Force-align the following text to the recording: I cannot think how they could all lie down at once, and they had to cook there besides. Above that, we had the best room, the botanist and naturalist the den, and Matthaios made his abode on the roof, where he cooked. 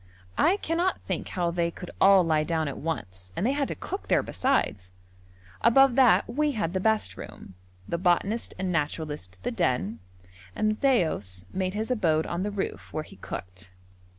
I 0.39 0.57
cannot 0.57 0.97
think 1.01 1.27
how 1.27 1.51
they 1.51 1.69
could 1.69 1.91
all 2.01 2.23
lie 2.23 2.43
down 2.43 2.67
at 2.67 2.79
once, 2.79 3.31
and 3.35 3.45
they 3.45 3.51
had 3.51 3.67
to 3.67 3.75
cook 3.75 4.07
there 4.07 4.23
besides. 4.23 4.91
Above 5.61 5.93
that, 5.93 6.27
we 6.27 6.53
had 6.53 6.73
the 6.73 6.79
best 6.79 7.17
room, 7.17 7.53
the 7.87 7.99
botanist 7.99 8.55
and 8.57 8.71
naturalist 8.71 9.37
the 9.43 9.51
den, 9.51 9.99
and 10.55 10.69
Matthaios 10.79 11.45
made 11.53 11.75
his 11.75 11.91
abode 11.91 12.25
on 12.25 12.41
the 12.41 12.49
roof, 12.49 12.91
where 12.91 13.03
he 13.03 13.17
cooked. 13.17 13.69